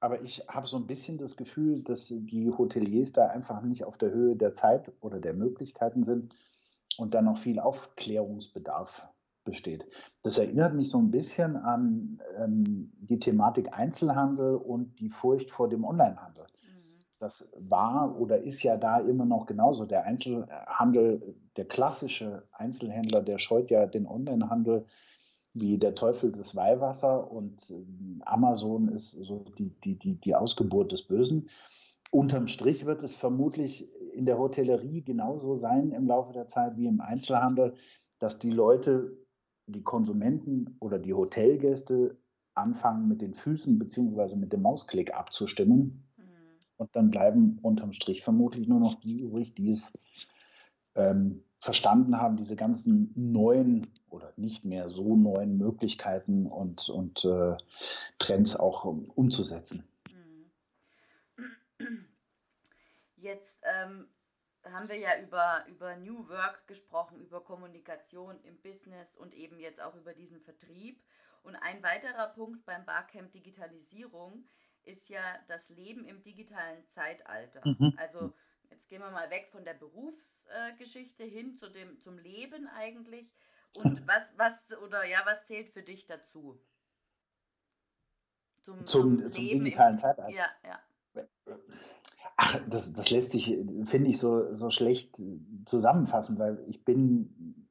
aber 0.00 0.22
ich 0.22 0.42
habe 0.48 0.66
so 0.66 0.78
ein 0.78 0.86
bisschen 0.86 1.18
das 1.18 1.36
Gefühl, 1.36 1.82
dass 1.82 2.06
die 2.08 2.50
Hoteliers 2.50 3.12
da 3.12 3.26
einfach 3.26 3.62
nicht 3.62 3.84
auf 3.84 3.98
der 3.98 4.10
Höhe 4.10 4.34
der 4.34 4.54
Zeit 4.54 4.90
oder 5.00 5.20
der 5.20 5.34
Möglichkeiten 5.34 6.04
sind 6.04 6.34
und 6.96 7.14
da 7.14 7.22
noch 7.22 7.38
viel 7.38 7.60
Aufklärungsbedarf 7.60 9.06
besteht. 9.44 9.86
Das 10.22 10.38
erinnert 10.38 10.74
mich 10.74 10.90
so 10.90 10.98
ein 10.98 11.10
bisschen 11.10 11.56
an 11.56 12.20
ähm, 12.36 12.92
die 12.98 13.18
Thematik 13.18 13.72
Einzelhandel 13.72 14.56
und 14.56 14.98
die 15.00 15.10
Furcht 15.10 15.50
vor 15.50 15.68
dem 15.68 15.84
Onlinehandel. 15.84 16.46
Das 17.18 17.52
war 17.58 18.18
oder 18.18 18.40
ist 18.42 18.62
ja 18.62 18.78
da 18.78 18.98
immer 18.98 19.26
noch 19.26 19.44
genauso. 19.44 19.84
Der 19.84 20.04
Einzelhandel, 20.04 21.36
der 21.56 21.66
klassische 21.66 22.44
Einzelhändler, 22.52 23.20
der 23.20 23.38
scheut 23.38 23.70
ja 23.70 23.84
den 23.84 24.06
Onlinehandel 24.06 24.86
wie 25.52 25.78
der 25.78 25.94
Teufel 25.94 26.32
des 26.32 26.54
Weihwasser 26.54 27.30
und 27.30 27.70
ähm, 27.70 28.22
Amazon 28.24 28.88
ist 28.88 29.12
so 29.12 29.44
die, 29.58 29.70
die, 29.84 29.98
die, 29.98 30.14
die 30.14 30.34
Ausgeburt 30.34 30.92
des 30.92 31.02
Bösen. 31.02 31.48
Unterm 32.12 32.48
Strich 32.48 32.86
wird 32.86 33.02
es 33.02 33.16
vermutlich 33.16 33.88
in 34.14 34.26
der 34.26 34.38
Hotellerie 34.38 35.02
genauso 35.02 35.54
sein 35.54 35.92
im 35.92 36.06
Laufe 36.06 36.32
der 36.32 36.46
Zeit 36.46 36.76
wie 36.76 36.86
im 36.86 37.00
Einzelhandel, 37.00 37.74
dass 38.18 38.38
die 38.38 38.50
Leute, 38.50 39.16
die 39.66 39.82
Konsumenten 39.82 40.76
oder 40.80 40.98
die 40.98 41.14
Hotelgäste 41.14 42.18
anfangen 42.54 43.08
mit 43.08 43.20
den 43.20 43.34
Füßen 43.34 43.78
bzw. 43.78 44.36
mit 44.36 44.52
dem 44.52 44.62
Mausklick 44.62 45.14
abzustimmen 45.14 46.04
und 46.80 46.96
dann 46.96 47.10
bleiben 47.10 47.58
unterm 47.62 47.92
Strich 47.92 48.22
vermutlich 48.22 48.66
nur 48.66 48.80
noch 48.80 48.94
die 49.00 49.20
übrig, 49.20 49.54
die 49.54 49.70
es 49.70 49.92
ähm, 50.94 51.44
verstanden 51.60 52.18
haben, 52.18 52.36
diese 52.36 52.56
ganzen 52.56 53.12
neuen 53.14 53.92
oder 54.08 54.32
nicht 54.36 54.64
mehr 54.64 54.90
so 54.90 55.16
neuen 55.16 55.56
Möglichkeiten 55.58 56.46
und, 56.46 56.88
und 56.88 57.24
äh, 57.24 57.56
Trends 58.18 58.56
auch 58.56 58.84
um, 58.84 59.10
umzusetzen. 59.10 59.86
Mhm. 60.10 60.50
Jetzt 63.16 63.58
ähm, 63.62 64.08
haben 64.64 64.88
wir 64.88 64.96
ja 64.96 65.10
über, 65.22 65.64
über 65.68 65.96
New 65.96 66.28
Work 66.28 66.66
gesprochen, 66.66 67.20
über 67.20 67.42
Kommunikation 67.42 68.40
im 68.44 68.60
Business 68.60 69.14
und 69.14 69.34
eben 69.34 69.58
jetzt 69.58 69.80
auch 69.80 69.94
über 69.94 70.14
diesen 70.14 70.40
Vertrieb. 70.40 71.02
Und 71.42 71.56
ein 71.56 71.82
weiterer 71.82 72.28
Punkt 72.28 72.64
beim 72.66 72.84
Barcamp 72.84 73.32
Digitalisierung 73.32 74.44
ist 74.84 75.08
ja 75.08 75.20
das 75.48 75.68
Leben 75.70 76.04
im 76.04 76.22
digitalen 76.22 76.86
Zeitalter. 76.88 77.60
Mhm. 77.64 77.94
Also 77.96 78.32
jetzt 78.80 78.88
gehen 78.88 79.02
wir 79.02 79.10
mal 79.10 79.28
weg 79.28 79.48
von 79.52 79.62
der 79.62 79.74
Berufsgeschichte 79.74 81.24
äh, 81.24 81.28
hin 81.28 81.54
zu 81.54 81.68
dem, 81.68 82.00
zum 82.00 82.16
Leben 82.16 82.66
eigentlich. 82.66 83.30
Und 83.76 84.06
was, 84.06 84.22
was, 84.38 84.78
oder 84.78 85.04
ja, 85.04 85.18
was 85.26 85.44
zählt 85.44 85.68
für 85.68 85.82
dich 85.82 86.06
dazu? 86.06 86.58
Zum, 88.62 88.86
zum, 88.86 89.18
zum, 89.20 89.32
zum 89.32 89.44
digitalen 89.44 89.98
Zeitalter. 89.98 90.34
Ja, 90.34 90.46
ja. 90.64 91.26
Ach, 92.38 92.58
das, 92.70 92.94
das 92.94 93.10
lässt 93.10 93.32
sich, 93.32 93.58
finde 93.84 94.08
ich, 94.08 94.18
so, 94.18 94.54
so 94.54 94.70
schlecht 94.70 95.20
zusammenfassen, 95.66 96.38
weil 96.38 96.64
ich 96.66 96.82
bin 96.82 97.68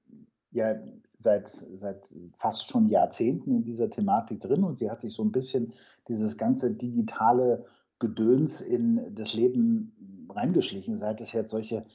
ja 0.51 0.75
seit, 1.18 1.50
seit 1.75 2.13
fast 2.38 2.70
schon 2.70 2.88
Jahrzehnten 2.88 3.56
in 3.56 3.63
dieser 3.63 3.89
Thematik 3.89 4.42
drin 4.42 4.63
und 4.63 4.78
sie 4.78 4.92
hat 4.92 5.01
sich 5.01 5.13
so 5.13 5.24
ein 5.24 5.32
bisschen 5.32 5.74
dieses 6.08 6.38
ganze 6.38 6.75
digitale 6.75 7.66
Gedöns 7.98 8.62
in 8.62 9.13
das 9.16 9.34
Leben 9.34 9.96
reingeschlichen, 10.31 10.98
seit 10.98 11.21
es 11.21 11.31
jetzt 11.31 11.51
solche 11.51 11.86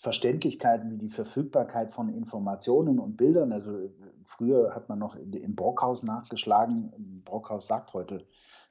Verständlichkeiten 0.00 0.90
wie 0.90 0.98
die 0.98 1.08
Verfügbarkeit 1.08 1.92
von 1.92 2.08
Informationen 2.08 2.98
und 2.98 3.16
Bildern. 3.16 3.52
Also 3.52 3.90
früher 4.24 4.74
hat 4.74 4.88
man 4.88 4.98
noch 4.98 5.16
im 5.16 5.56
Brockhaus 5.56 6.02
nachgeschlagen. 6.02 7.22
Brockhaus 7.24 7.66
sagt 7.66 7.92
heute 7.92 8.26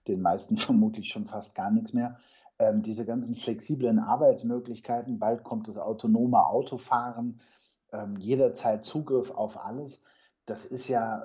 den 0.08 0.22
meisten 0.22 0.58
vermutlich 0.58 1.10
schon 1.10 1.26
fast 1.26 1.56
gar 1.56 1.72
nichts 1.72 1.94
mehr. 1.94 2.20
ähm, 2.60 2.84
diese 2.84 3.06
ganzen 3.06 3.36
flexiblen 3.36 4.00
Arbeitsmöglichkeiten, 4.00 5.20
bald 5.20 5.44
kommt 5.44 5.68
das 5.68 5.78
autonome 5.78 6.46
Autofahren, 6.46 7.42
ähm, 7.92 8.16
jederzeit 8.18 8.86
Zugriff 8.86 9.32
auf 9.32 9.58
alles. 9.58 10.02
Das 10.46 10.66
ist 10.66 10.88
ja 10.88 11.24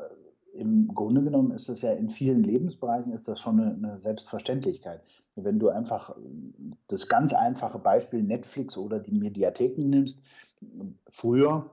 im 0.53 0.89
Grunde 0.95 1.23
genommen 1.23 1.53
ist 1.53 1.69
das 1.69 1.83
ja 1.83 1.93
in 1.93 2.11
vielen 2.11 2.43
Lebensbereichen 2.43 3.13
ist 3.13 3.29
das 3.29 3.41
schon 3.41 3.61
eine, 3.61 3.75
eine, 3.75 3.99
Selbstverständlichkeit. 3.99 5.03
Wenn 5.37 5.59
du 5.59 5.69
einfach 5.69 6.17
das 6.89 7.09
ganz 7.09 7.33
einfache 7.33 7.79
Beispiel 7.79 8.23
Netflix 8.23 8.77
oder 8.77 8.99
die 8.99 9.13
Mediatheken 9.13 9.89
nimmst, 9.89 10.21
früher 11.09 11.71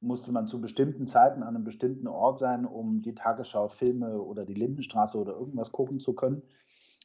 musste 0.00 0.32
man 0.32 0.46
zu 0.46 0.60
bestimmten 0.60 1.06
Zeiten 1.06 1.42
an 1.42 1.54
einem 1.54 1.64
bestimmten 1.64 2.06
Ort 2.06 2.38
sein, 2.38 2.64
um 2.64 3.02
die 3.02 3.14
Tagesschau, 3.14 3.68
Filme 3.68 4.22
oder 4.22 4.46
die 4.46 4.54
Lindenstraße 4.54 5.18
oder 5.18 5.32
irgendwas 5.32 5.72
gucken 5.72 6.00
zu 6.00 6.14
können. 6.14 6.42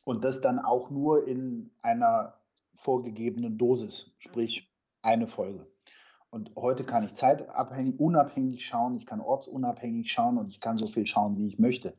Und 0.06 0.24
das 0.24 0.40
dann 0.40 0.60
auch 0.60 0.90
nur 0.90 1.28
in 1.28 1.72
einer 1.82 2.36
vorgegebenen 2.76 3.58
Dosis, 3.58 4.16
sprich 4.20 4.72
eine 5.02 5.28
Folge. 5.28 5.68
Und 6.36 6.52
heute 6.58 6.84
kann 6.84 7.06
ich 7.06 7.14
zeitabhängig, 7.14 7.98
unabhängig 7.98 8.66
schauen, 8.66 8.98
ich 8.98 9.06
kann 9.06 9.22
ortsunabhängig 9.22 10.12
schauen 10.12 10.38
und 10.38 10.50
ich 10.50 10.60
kann 10.60 10.78
so 10.78 10.86
viel 10.86 11.06
schauen, 11.06 11.38
wie 11.38 11.48
ich 11.48 11.60
möchte. 11.60 11.94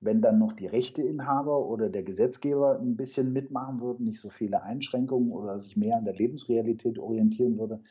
Wenn 0.00 0.22
dann 0.22 0.38
noch 0.38 0.52
die 0.52 0.66
Rechteinhaber 0.66 1.66
oder 1.66 1.90
der 1.90 2.02
Gesetzgeber 2.02 2.78
ein 2.80 2.96
bisschen 2.96 3.34
mitmachen 3.34 3.82
würden, 3.82 4.06
nicht 4.06 4.18
so 4.18 4.30
viele 4.30 4.62
Einschränkungen 4.62 5.30
oder 5.30 5.60
sich 5.60 5.76
mehr 5.76 5.98
an 5.98 6.06
der 6.06 6.14
Lebensrealität 6.14 6.98
orientieren 6.98 7.58
würde, 7.58 7.82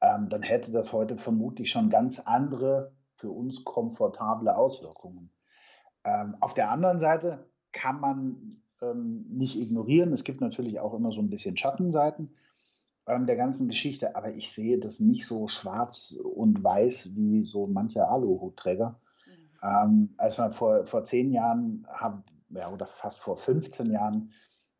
ähm, 0.00 0.28
dann 0.30 0.42
hätte 0.42 0.72
das 0.72 0.92
heute 0.92 1.16
vermutlich 1.16 1.70
schon 1.70 1.90
ganz 1.90 2.18
andere, 2.18 2.92
für 3.14 3.30
uns 3.30 3.62
komfortable 3.62 4.56
Auswirkungen. 4.56 5.30
Ähm, 6.02 6.34
auf 6.40 6.54
der 6.54 6.72
anderen 6.72 6.98
Seite 6.98 7.46
kann 7.70 8.00
man 8.00 8.62
ähm, 8.82 9.26
nicht 9.28 9.56
ignorieren. 9.56 10.12
Es 10.12 10.24
gibt 10.24 10.40
natürlich 10.40 10.80
auch 10.80 10.92
immer 10.92 11.12
so 11.12 11.20
ein 11.20 11.30
bisschen 11.30 11.56
Schattenseiten 11.56 12.34
ähm, 13.10 13.26
der 13.26 13.36
ganzen 13.36 13.68
Geschichte, 13.68 14.16
aber 14.16 14.30
ich 14.30 14.52
sehe 14.52 14.78
das 14.78 15.00
nicht 15.00 15.26
so 15.26 15.48
schwarz 15.48 16.18
und 16.34 16.62
weiß 16.62 17.16
wie 17.16 17.44
so 17.44 17.66
mancher 17.66 18.10
Aluhutträger. 18.10 19.00
Mhm. 19.26 19.68
Ähm, 19.68 20.14
als 20.16 20.38
wir 20.38 20.50
vor, 20.52 20.86
vor 20.86 21.04
zehn 21.04 21.32
Jahren 21.32 21.86
haben, 21.88 22.24
ja, 22.50 22.70
oder 22.72 22.86
fast 22.86 23.20
vor 23.20 23.36
15 23.36 23.90
Jahren, 23.90 24.32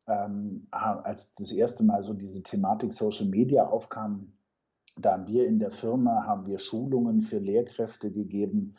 ähm, 0.07 0.67
als 0.71 1.35
das 1.35 1.53
erste 1.53 1.85
Mal 1.85 2.03
so 2.03 2.15
diese 2.15 2.43
Thematik 2.43 2.93
Social 2.93 3.27
Media 3.27 3.67
aufkam, 3.67 4.33
da 4.97 5.13
haben 5.13 5.27
wir 5.27 5.47
in 5.47 5.59
der 5.59 5.71
Firma 5.71 6.25
haben 6.27 6.47
wir 6.47 6.59
Schulungen 6.59 7.23
für 7.23 7.39
Lehrkräfte 7.39 8.11
gegeben, 8.11 8.77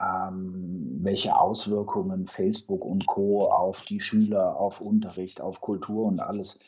ähm, 0.00 0.98
welche 1.02 1.36
Auswirkungen 1.36 2.26
Facebook 2.26 2.84
und 2.84 3.06
Co. 3.06 3.50
auf 3.50 3.82
die 3.82 4.00
Schüler, 4.00 4.56
auf 4.56 4.80
Unterricht, 4.80 5.40
auf 5.40 5.60
Kultur 5.60 6.06
und 6.06 6.20
alles 6.20 6.60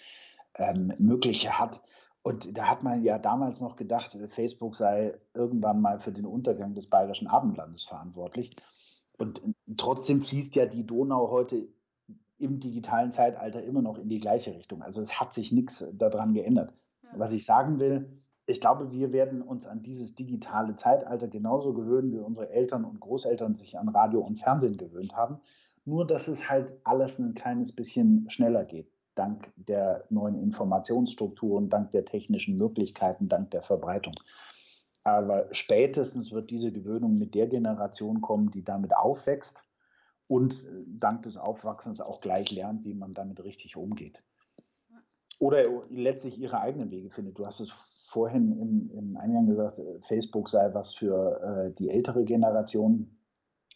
ähm, 0.56 0.92
Mögliche 0.98 1.58
hat. 1.58 1.80
Und 2.22 2.56
da 2.56 2.68
hat 2.68 2.82
man 2.82 3.02
ja 3.02 3.18
damals 3.18 3.60
noch 3.60 3.76
gedacht, 3.76 4.16
Facebook 4.28 4.76
sei 4.76 5.18
irgendwann 5.32 5.80
mal 5.80 5.98
für 6.00 6.12
den 6.12 6.26
Untergang 6.26 6.74
des 6.74 6.88
Bayerischen 6.88 7.28
Abendlandes 7.28 7.84
verantwortlich. 7.84 8.54
Und 9.16 9.40
trotzdem 9.76 10.20
fließt 10.20 10.54
ja 10.54 10.66
die 10.66 10.86
Donau 10.86 11.30
heute 11.30 11.68
im 12.38 12.60
digitalen 12.60 13.12
Zeitalter 13.12 13.62
immer 13.62 13.82
noch 13.82 13.98
in 13.98 14.08
die 14.08 14.20
gleiche 14.20 14.54
Richtung. 14.54 14.82
Also 14.82 15.00
es 15.00 15.20
hat 15.20 15.32
sich 15.32 15.52
nichts 15.52 15.86
daran 15.92 16.32
geändert. 16.32 16.74
Ja. 17.02 17.18
Was 17.18 17.32
ich 17.32 17.44
sagen 17.44 17.78
will, 17.78 18.22
ich 18.46 18.60
glaube, 18.60 18.90
wir 18.90 19.12
werden 19.12 19.42
uns 19.42 19.66
an 19.66 19.82
dieses 19.82 20.14
digitale 20.14 20.74
Zeitalter 20.74 21.28
genauso 21.28 21.72
gewöhnen, 21.74 22.12
wie 22.12 22.18
unsere 22.18 22.50
Eltern 22.50 22.84
und 22.84 23.00
Großeltern 23.00 23.54
sich 23.54 23.78
an 23.78 23.88
Radio 23.88 24.20
und 24.20 24.38
Fernsehen 24.38 24.76
gewöhnt 24.76 25.14
haben. 25.14 25.38
Nur, 25.84 26.06
dass 26.06 26.28
es 26.28 26.48
halt 26.48 26.72
alles 26.84 27.18
ein 27.18 27.34
kleines 27.34 27.72
bisschen 27.72 28.28
schneller 28.30 28.64
geht, 28.64 28.90
dank 29.20 29.52
der 29.56 30.06
neuen 30.08 30.34
Informationsstrukturen, 30.42 31.68
dank 31.68 31.90
der 31.90 32.06
technischen 32.06 32.56
Möglichkeiten, 32.56 33.28
dank 33.28 33.50
der 33.50 33.60
Verbreitung. 33.60 34.14
Aber 35.04 35.46
spätestens 35.52 36.32
wird 36.32 36.50
diese 36.50 36.72
Gewöhnung 36.72 37.18
mit 37.18 37.34
der 37.34 37.46
Generation 37.46 38.22
kommen, 38.22 38.50
die 38.50 38.64
damit 38.64 38.96
aufwächst 38.96 39.62
und 40.26 40.64
dank 40.86 41.24
des 41.24 41.36
Aufwachsens 41.36 42.00
auch 42.00 42.22
gleich 42.22 42.50
lernt, 42.50 42.86
wie 42.86 42.94
man 42.94 43.12
damit 43.12 43.44
richtig 43.44 43.76
umgeht. 43.76 44.24
Oder 45.38 45.64
letztlich 45.90 46.38
ihre 46.38 46.60
eigenen 46.60 46.90
Wege 46.90 47.10
findet. 47.10 47.38
Du 47.38 47.44
hast 47.44 47.60
es 47.60 47.70
vorhin 48.08 48.58
im, 48.58 48.90
im 48.90 49.16
Eingang 49.18 49.46
gesagt, 49.46 49.78
äh, 49.78 50.00
Facebook 50.02 50.48
sei 50.48 50.72
was 50.72 50.94
für 50.94 51.40
äh, 51.42 51.74
die 51.78 51.90
ältere 51.90 52.24
Generation. 52.24 53.18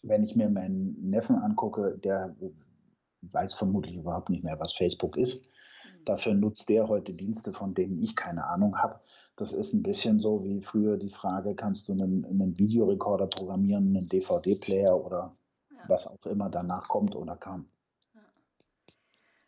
Wenn 0.02 0.22
ich 0.22 0.36
mir 0.36 0.48
meinen 0.48 1.10
Neffen 1.10 1.36
angucke, 1.36 1.98
der 1.98 2.34
weiß 3.32 3.54
vermutlich 3.54 3.96
überhaupt 3.96 4.30
nicht 4.30 4.44
mehr, 4.44 4.58
was 4.60 4.72
Facebook 4.72 5.16
ist. 5.16 5.46
Mhm. 5.46 6.04
Dafür 6.04 6.34
nutzt 6.34 6.68
der 6.68 6.88
heute 6.88 7.12
Dienste, 7.12 7.52
von 7.52 7.74
denen 7.74 8.02
ich 8.02 8.16
keine 8.16 8.46
Ahnung 8.46 8.76
habe. 8.78 9.00
Das 9.36 9.52
ist 9.52 9.72
ein 9.72 9.82
bisschen 9.82 10.20
so 10.20 10.44
wie 10.44 10.60
früher 10.60 10.96
die 10.96 11.10
Frage, 11.10 11.54
kannst 11.54 11.88
du 11.88 11.92
einen, 11.92 12.24
einen 12.24 12.56
Videorekorder 12.58 13.26
programmieren, 13.26 13.88
einen 13.88 14.08
DVD-Player 14.08 14.96
oder 14.96 15.36
ja. 15.70 15.78
was 15.88 16.06
auch 16.06 16.24
immer 16.26 16.48
danach 16.48 16.88
kommt 16.88 17.16
oder 17.16 17.36
kam 17.36 17.66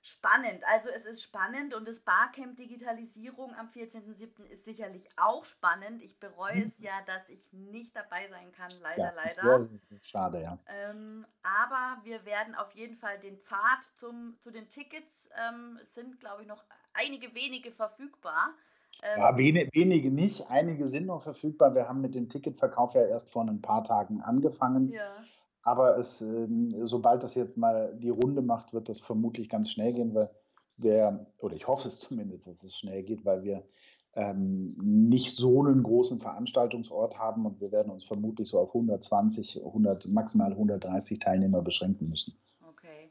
spannend. 0.06 0.62
Also 0.72 0.88
es 0.88 1.04
ist 1.04 1.22
spannend 1.22 1.74
und 1.74 1.88
das 1.88 1.98
Barcamp 1.98 2.56
Digitalisierung 2.56 3.52
am 3.56 3.66
14.07. 3.68 4.44
ist 4.44 4.64
sicherlich 4.64 5.08
auch 5.16 5.44
spannend. 5.44 6.00
Ich 6.00 6.20
bereue 6.20 6.62
es 6.62 6.78
ja, 6.78 6.92
dass 7.06 7.28
ich 7.28 7.52
nicht 7.52 7.94
dabei 7.96 8.28
sein 8.28 8.52
kann, 8.52 8.68
leider, 8.82 9.02
ja, 9.02 9.12
leider. 9.16 9.34
Sehr, 9.34 9.68
sehr 9.88 10.00
schade, 10.02 10.42
ja. 10.42 10.58
Ähm, 10.68 11.26
aber 11.42 12.00
wir 12.04 12.24
werden 12.24 12.54
auf 12.54 12.70
jeden 12.72 12.96
Fall 12.96 13.18
den 13.18 13.36
Pfad 13.38 13.82
zum, 13.96 14.36
zu 14.38 14.52
den 14.52 14.68
Tickets, 14.68 15.28
ähm, 15.48 15.80
sind 15.82 16.20
glaube 16.20 16.42
ich 16.42 16.48
noch 16.48 16.64
einige 16.92 17.34
wenige 17.34 17.72
verfügbar. 17.72 18.54
Ähm, 19.02 19.18
ja, 19.18 19.36
wenige, 19.36 19.70
wenige 19.74 20.10
nicht, 20.12 20.48
einige 20.48 20.88
sind 20.88 21.06
noch 21.06 21.24
verfügbar. 21.24 21.74
Wir 21.74 21.88
haben 21.88 22.00
mit 22.00 22.14
dem 22.14 22.28
Ticketverkauf 22.28 22.94
ja 22.94 23.04
erst 23.04 23.28
vor 23.30 23.42
ein 23.42 23.60
paar 23.60 23.82
Tagen 23.82 24.22
angefangen. 24.22 24.92
Ja. 24.92 25.24
Aber 25.66 25.98
es, 25.98 26.20
ähm, 26.20 26.86
sobald 26.86 27.24
das 27.24 27.34
jetzt 27.34 27.56
mal 27.56 27.92
die 27.96 28.10
Runde 28.10 28.40
macht, 28.40 28.72
wird 28.72 28.88
das 28.88 29.00
vermutlich 29.00 29.48
ganz 29.48 29.68
schnell 29.68 29.92
gehen, 29.92 30.14
weil 30.14 30.30
wir, 30.76 31.26
oder 31.40 31.56
ich 31.56 31.66
hoffe 31.66 31.88
es 31.88 31.98
zumindest, 31.98 32.46
dass 32.46 32.62
es 32.62 32.76
schnell 32.76 33.02
geht, 33.02 33.24
weil 33.24 33.42
wir 33.42 33.64
ähm, 34.14 34.76
nicht 34.78 35.34
so 35.34 35.64
einen 35.64 35.82
großen 35.82 36.20
Veranstaltungsort 36.20 37.18
haben 37.18 37.46
und 37.46 37.60
wir 37.60 37.72
werden 37.72 37.90
uns 37.90 38.04
vermutlich 38.04 38.48
so 38.48 38.60
auf 38.60 38.68
120, 38.68 39.64
100, 39.64 40.06
maximal 40.06 40.52
130 40.52 41.18
Teilnehmer 41.18 41.62
beschränken 41.62 42.10
müssen. 42.10 42.38
Okay, 42.68 43.10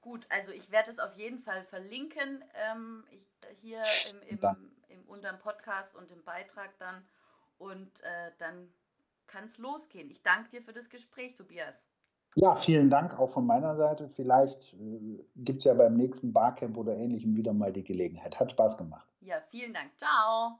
gut, 0.00 0.26
also 0.28 0.50
ich 0.50 0.72
werde 0.72 0.90
es 0.90 0.98
auf 0.98 1.16
jeden 1.16 1.38
Fall 1.38 1.62
verlinken 1.66 2.42
ähm, 2.72 3.04
ich, 3.12 3.24
hier 3.60 3.80
im, 4.28 4.38
im, 4.40 4.72
im, 4.88 5.08
unterm 5.08 5.38
Podcast 5.38 5.94
und 5.94 6.10
im 6.10 6.24
Beitrag 6.24 6.76
dann 6.80 7.04
und 7.58 8.00
äh, 8.00 8.32
dann 8.40 8.72
kann 9.28 9.44
es 9.44 9.56
losgehen. 9.58 10.10
Ich 10.10 10.20
danke 10.22 10.50
dir 10.50 10.62
für 10.62 10.72
das 10.72 10.90
Gespräch, 10.90 11.36
Tobias. 11.36 11.86
Ja, 12.34 12.56
vielen 12.56 12.88
Dank 12.88 13.18
auch 13.18 13.30
von 13.30 13.46
meiner 13.46 13.76
Seite. 13.76 14.08
Vielleicht 14.08 14.74
äh, 14.74 15.22
gibt 15.36 15.58
es 15.58 15.64
ja 15.64 15.74
beim 15.74 15.94
nächsten 15.94 16.32
Barcamp 16.32 16.76
oder 16.78 16.96
ähnlichem 16.96 17.36
wieder 17.36 17.52
mal 17.52 17.72
die 17.72 17.84
Gelegenheit. 17.84 18.38
Hat 18.40 18.50
Spaß 18.50 18.78
gemacht. 18.78 19.06
Ja, 19.20 19.36
vielen 19.50 19.74
Dank. 19.74 19.90
Ciao. 19.98 20.58